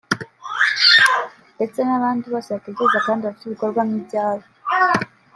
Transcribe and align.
ndetse 1.55 1.79
n’abandi 1.83 2.25
bose 2.33 2.49
batekereza 2.55 3.05
kandi 3.05 3.21
bafite 3.23 3.45
ibikorwa 3.47 3.81
nk’ibyabo 3.87 4.45